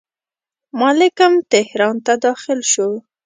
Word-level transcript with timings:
مالکم 0.79 1.33
تهران 1.51 1.95
ته 2.05 2.13
داخل 2.25 2.59
شو. 2.71 2.89